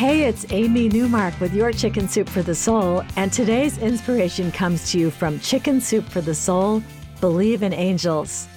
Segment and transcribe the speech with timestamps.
[0.00, 4.90] Hey, it's Amy Newmark with your Chicken Soup for the Soul, and today's inspiration comes
[4.90, 6.82] to you from Chicken Soup for the Soul
[7.20, 8.48] Believe in Angels.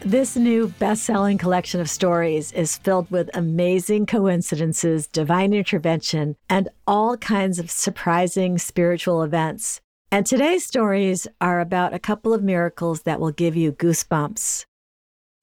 [0.00, 6.68] This new best selling collection of stories is filled with amazing coincidences, divine intervention, and
[6.88, 9.80] all kinds of surprising spiritual events.
[10.10, 14.64] And today's stories are about a couple of miracles that will give you goosebumps.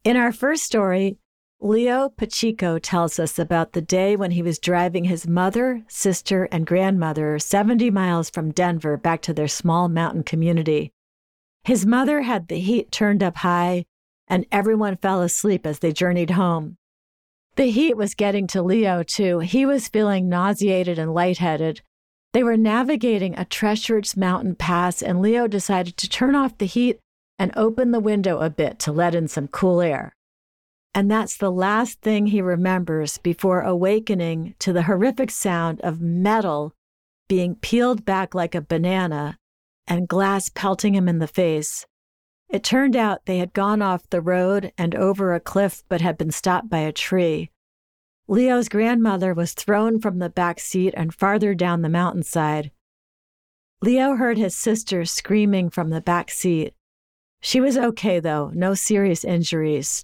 [0.04, 1.20] In our first story,
[1.64, 6.66] Leo Pacheco tells us about the day when he was driving his mother, sister, and
[6.66, 10.92] grandmother 70 miles from Denver back to their small mountain community.
[11.64, 13.86] His mother had the heat turned up high,
[14.28, 16.78] and everyone fell asleep as they journeyed home.
[17.58, 19.38] The heat was getting to Leo, too.
[19.38, 21.84] He was feeling nauseated and lightheaded.
[22.34, 26.98] They were navigating a treacherous mountain pass, and Leo decided to turn off the heat
[27.38, 30.16] and open the window a bit to let in some cool air.
[30.94, 36.74] And that's the last thing he remembers before awakening to the horrific sound of metal
[37.30, 39.38] being peeled back like a banana
[39.88, 41.86] and glass pelting him in the face.
[42.50, 46.18] It turned out they had gone off the road and over a cliff but had
[46.18, 47.50] been stopped by a tree.
[48.28, 52.72] Leo's grandmother was thrown from the back seat and farther down the mountainside.
[53.82, 56.74] Leo heard his sister screaming from the back seat.
[57.40, 60.04] She was okay, though, no serious injuries.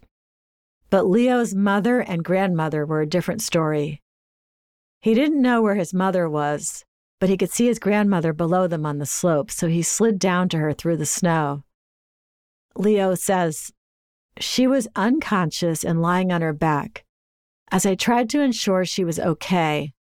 [0.90, 4.02] But Leo's mother and grandmother were a different story.
[5.02, 6.86] He didn't know where his mother was,
[7.20, 10.50] but he could see his grandmother below them on the slope, so he slid down
[10.50, 11.64] to her through the snow.
[12.76, 13.72] Leo says,
[14.40, 17.04] She was unconscious and lying on her back.
[17.70, 19.94] As I tried to ensure she was okay,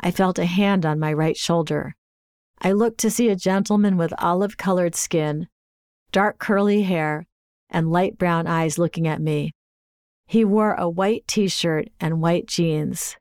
[0.00, 1.96] I felt a hand on my right shoulder.
[2.60, 5.48] I looked to see a gentleman with olive colored skin,
[6.12, 7.26] dark curly hair,
[7.70, 9.52] and light brown eyes looking at me.
[10.30, 13.16] He wore a white t shirt and white jeans.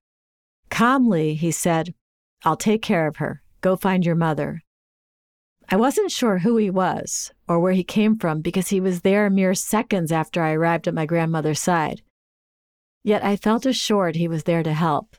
[0.69, 1.93] Calmly, he said,
[2.43, 3.41] I'll take care of her.
[3.61, 4.61] Go find your mother.
[5.69, 9.29] I wasn't sure who he was or where he came from because he was there
[9.29, 12.01] mere seconds after I arrived at my grandmother's side.
[13.03, 15.15] Yet I felt assured he was there to help.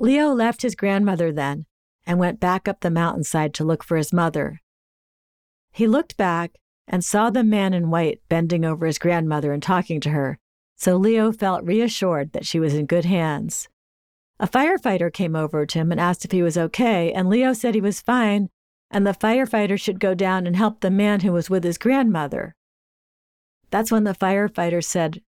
[0.00, 1.66] Leo left his grandmother then
[2.04, 4.60] and went back up the mountainside to look for his mother.
[5.70, 6.56] He looked back
[6.88, 10.40] and saw the man in white bending over his grandmother and talking to her,
[10.84, 13.70] so Leo felt reassured that she was in good hands.
[14.38, 17.74] A firefighter came over to him and asked if he was okay, and Leo said
[17.74, 18.50] he was fine,
[18.90, 22.54] and the firefighter should go down and help the man who was with his grandmother.
[23.70, 25.22] That's when the firefighter said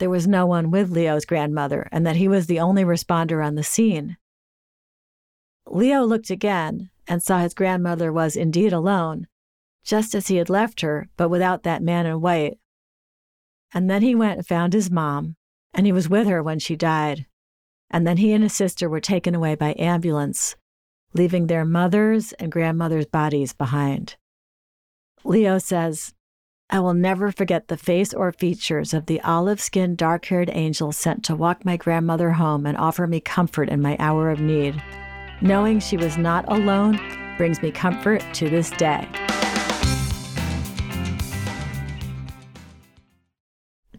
[0.00, 3.54] there was no one with Leo's grandmother and that he was the only responder on
[3.54, 4.18] the scene.
[5.66, 9.28] Leo looked again and saw his grandmother was indeed alone,
[9.82, 12.58] just as he had left her, but without that man in white
[13.74, 15.36] and then he went and found his mom,
[15.74, 17.26] and he was with her when she died.
[17.90, 20.56] And then he and his sister were taken away by ambulance,
[21.12, 24.16] leaving their mothers and grandmothers' bodies behind.
[25.24, 26.14] Leo says,
[26.72, 30.92] I will never forget the face or features of the olive skinned, dark haired angel
[30.92, 34.80] sent to walk my grandmother home and offer me comfort in my hour of need.
[35.40, 37.00] Knowing she was not alone
[37.36, 39.08] brings me comfort to this day.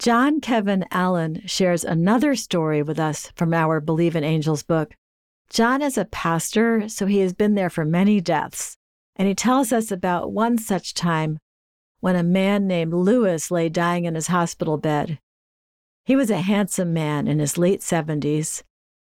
[0.02, 4.96] John Kevin Allen shares another story with us from our Believe in Angels book.
[5.48, 8.78] John is a pastor, so he has been there for many deaths,
[9.16, 11.38] and he tells us about one such time
[12.00, 15.20] when a man named Lewis lay dying in his hospital bed.
[16.04, 18.64] He was a handsome man in his late 70s.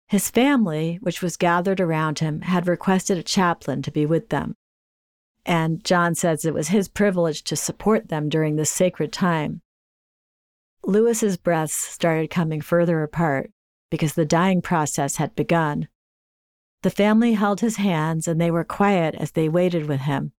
[0.07, 4.55] His family, which was gathered around him, had requested a chaplain to be with them.
[5.45, 9.61] And John says it was his privilege to support them during this sacred time.
[10.83, 13.51] Lewis's breaths started coming further apart
[13.89, 15.87] because the dying process had begun.
[16.81, 20.31] The family held his hands and they were quiet as they waited with him.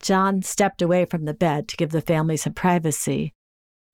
[0.00, 3.34] John stepped away from the bed to give the family some privacy,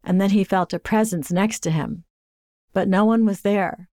[0.03, 2.05] and then he felt a presence next to him,
[2.73, 3.89] but no one was there.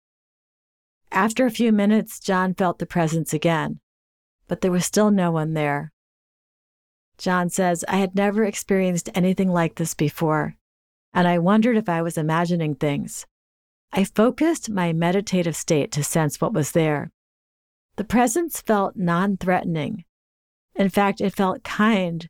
[1.11, 3.79] After a few minutes, John felt the presence again,
[4.47, 5.93] but there was still no one there.
[7.17, 10.57] John says, I had never experienced anything like this before
[11.13, 13.25] and I wondered if I was imagining things.
[13.91, 17.11] I focused my meditative state to sense what was there.
[17.97, 20.05] The presence felt non threatening.
[20.75, 22.29] In fact, it felt kind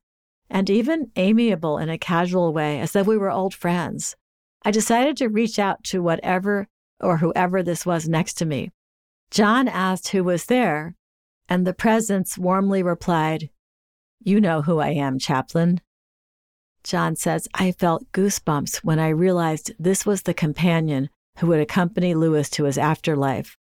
[0.49, 4.15] and even amiable in a casual way, as though we were old friends.
[4.63, 6.67] I decided to reach out to whatever
[6.99, 8.71] or whoever this was next to me.
[9.31, 10.95] John asked who was there,
[11.47, 13.49] and the presence warmly replied,
[14.19, 15.79] You know who I am, Chaplain.
[16.83, 22.13] John says, I felt goosebumps when I realized this was the companion who would accompany
[22.13, 23.57] Lewis to his afterlife.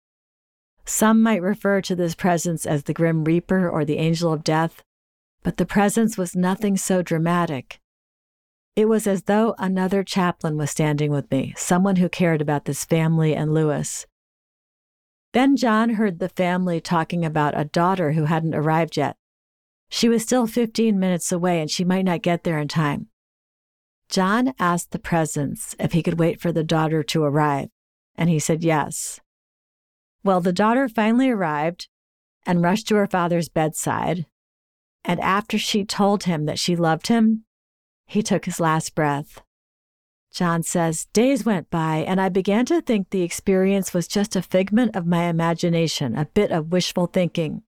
[0.85, 4.83] Some might refer to this presence as the Grim Reaper or the Angel of Death,
[5.43, 7.79] but the presence was nothing so dramatic.
[8.75, 12.85] It was as though another chaplain was standing with me, someone who cared about this
[12.85, 14.05] family and Lewis.
[15.33, 19.15] Then John heard the family talking about a daughter who hadn't arrived yet.
[19.89, 23.07] She was still 15 minutes away and she might not get there in time.
[24.11, 27.69] John asked the presence if he could wait for the daughter to arrive,
[28.15, 29.21] and he said yes.
[30.21, 31.87] Well, the daughter finally arrived
[32.45, 34.25] and rushed to her father's bedside.
[35.05, 37.45] And after she told him that she loved him,
[38.05, 39.41] he took his last breath.
[40.33, 44.41] John says, Days went by, and I began to think the experience was just a
[44.41, 47.63] figment of my imagination, a bit of wishful thinking.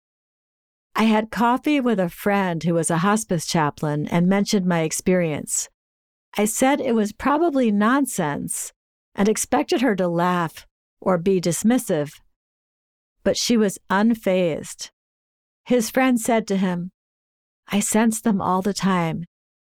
[0.94, 5.70] I had coffee with a friend who was a hospice chaplain and mentioned my experience.
[6.36, 8.74] I said it was probably nonsense
[9.14, 10.66] and expected her to laugh
[11.00, 12.20] or be dismissive,
[13.24, 14.90] but she was unfazed.
[15.66, 16.92] His friend said to him,
[17.68, 19.26] I sense them all the time.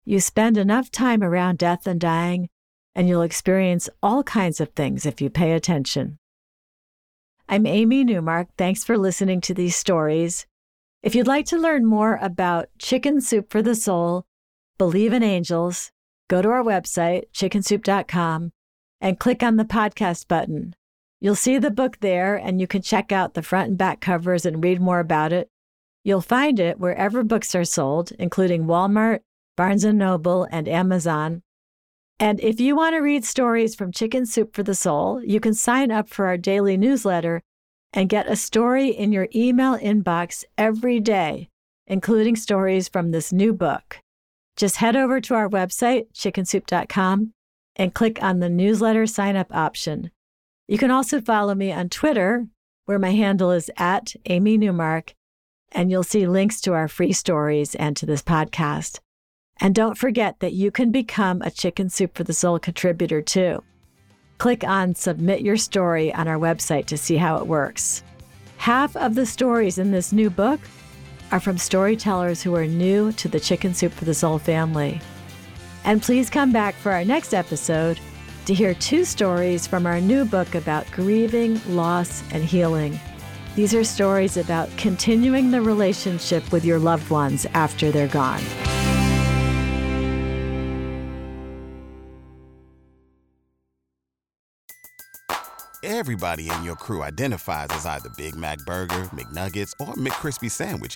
[0.05, 2.47] You spend enough time around death and dying,
[2.95, 6.17] and you'll experience all kinds of things if you pay attention.
[7.49, 8.47] I'm Amy Newmark.
[8.57, 10.47] Thanks for listening to these stories.
[11.03, 14.25] If you'd like to learn more about Chicken Soup for the Soul,
[14.77, 15.91] Believe in Angels,
[16.27, 18.51] go to our website, chickensoup.com,
[19.01, 20.75] and click on the podcast button.
[21.21, 24.45] You'll see the book there, and you can check out the front and back covers
[24.45, 25.49] and read more about it.
[26.03, 29.21] You'll find it wherever books are sold, including Walmart,
[29.57, 31.41] Barnes & Noble, and Amazon.
[32.19, 35.53] And if you want to read stories from Chicken Soup for the Soul, you can
[35.53, 37.41] sign up for our daily newsletter
[37.91, 41.49] and get a story in your email inbox every day,
[41.87, 43.99] including stories from this new book.
[44.55, 47.33] Just head over to our website, chickensoup.com,
[47.75, 50.11] and click on the newsletter sign up option.
[50.67, 52.47] You can also follow me on Twitter,
[52.85, 55.13] where my handle is at Amy Newmark,
[55.71, 58.99] and you'll see links to our free stories and to this podcast.
[59.59, 63.63] And don't forget that you can become a Chicken Soup for the Soul contributor too.
[64.37, 68.03] Click on Submit Your Story on our website to see how it works.
[68.57, 70.59] Half of the stories in this new book
[71.35, 75.01] are from storytellers who are new to the Chicken Soup for the Soul family.
[75.83, 77.99] And please come back for our next episode
[78.45, 82.97] to hear two stories from our new book about grieving, loss, and healing.
[83.57, 88.41] These are stories about continuing the relationship with your loved ones after they're gone.
[95.83, 100.95] Everybody in your crew identifies as either Big Mac Burger, McNuggets, or McCrispy Sandwich,